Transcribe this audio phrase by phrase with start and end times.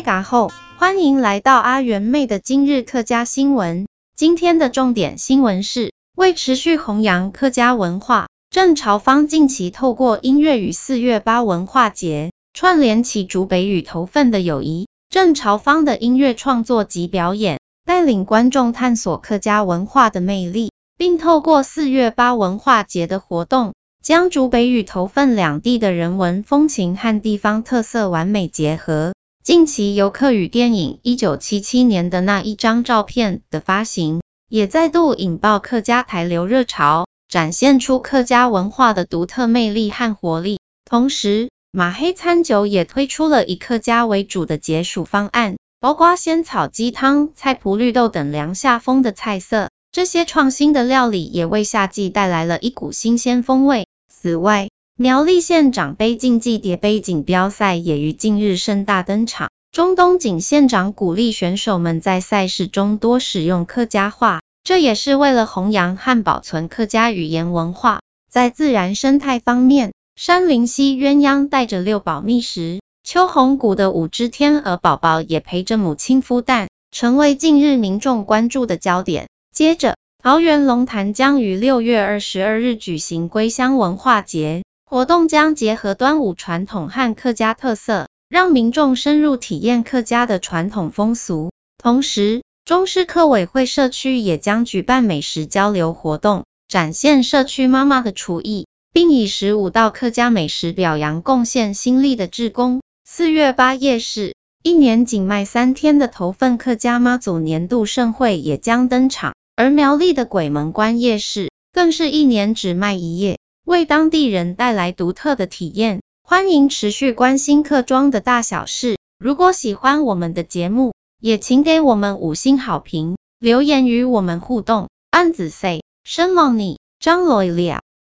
[0.00, 0.48] 大家好，
[0.78, 3.86] 欢迎来到阿元妹的今日客家新闻。
[4.16, 14.88] 今天的重点新闻是，为持续弘扬客家文化，郑朝芳近期透过音乐与四月八文化节，串联起竹北与头份的友谊。
[15.10, 29.12] 郑朝芳的音乐创作及表演，带领观众探索客家文化的魅力，并透过四月八文化节的活动，将竹北与头份两地的人文风情和地方特色完美结合。
[29.50, 40.60] 近期游客与电影《一九七七年的那一张照片》的发行，也再度引爆客家台流热潮，展现出客家文化的独特魅力和活力。
[40.84, 49.68] 同时，马黑餐酒也推出了以客家为主的解暑方案，包括仙草鸡汤、菜脯绿豆等凉夏风的菜色。
[49.90, 53.88] 这些创新的料理也为夏季带来了一股新鲜风味。
[54.08, 54.68] 此外，
[55.02, 59.48] 苗栗县长杯竞技叠杯锦标赛也于近日盛大登场。
[59.72, 68.02] 中东锦县长鼓励选手们在赛事中多使用客家话，这也是为了弘扬和保存客家语言文化。
[68.30, 79.30] 在自然生态方面，山林溪鸳鸯带着六宝觅食，秋红谷的五只天鹅宝宝也陪着母亲孵蛋，成为近日民众关注的焦点。
[79.50, 84.62] 接着，桃园龙潭将于六月二十二日举行归乡文化节。
[84.90, 91.52] 活动将结合端午传统和客家特色，让民众深入体验客家的传统风俗。
[91.78, 102.82] 同时，中狮客委会社区也将举办美食交流活动，展现社区妈妈的厨艺，并以十五道客家美食表扬贡献心力的志工。
[103.04, 113.38] 四月八夜市，一年仅卖三天的头份客家妈祖年度盛会也将登场，而苗栗的鬼门关夜市，更是一年只卖一夜。
[113.64, 118.96] 为当地人带来独特的体验，欢迎持续关心客庄的大小事。
[119.18, 124.88] 如果喜欢我们的节目，也请给我们五星好评，留言与我们互动。
[125.10, 127.82] 安子 say，生龙你，张罗了。